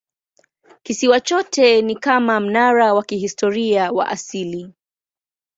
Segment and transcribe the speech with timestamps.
[0.83, 4.73] Kisiwa chote ni kama mnara wa kihistoria wa asili.